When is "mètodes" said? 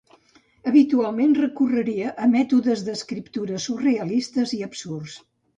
2.33-2.81